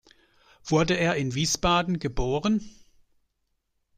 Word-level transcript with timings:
Wurde 0.63 0.95
er 0.97 1.15
in 1.17 1.35
Wiesbaden 1.35 1.99
geboren? 1.99 2.67